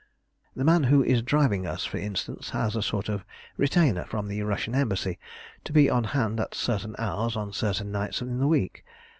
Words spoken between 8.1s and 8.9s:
in the week.